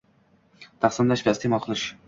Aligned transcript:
taqsimlash 0.85 1.27
va 1.29 1.37
iste’mol 1.39 1.65
qilish 1.69 1.89